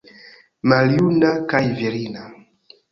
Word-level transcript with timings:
Maljuna, 0.73 1.31
kaj 1.53 1.63
virina. 1.79 2.29